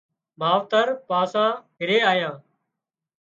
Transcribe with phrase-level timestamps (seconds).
[0.39, 2.35] ماوترپاسان گھرِي آيان